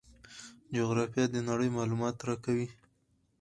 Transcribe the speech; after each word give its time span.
جغرافیه 0.75 1.25
د 1.29 1.35
نړۍ 1.49 1.69
معلومات 1.77 2.15
راکوي. 2.27 2.67